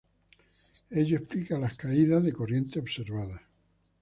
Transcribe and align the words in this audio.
Ello 0.89 1.15
explica 1.15 1.59
las 1.59 1.77
caídas 1.77 2.23
de 2.23 2.33
corriente 2.33 2.79
observadas. 2.79 3.43